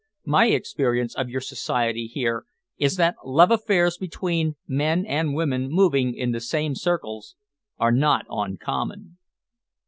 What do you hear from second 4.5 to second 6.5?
men and women moving in the